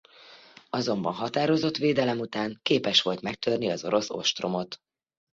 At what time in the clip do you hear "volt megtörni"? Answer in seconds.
3.01-3.69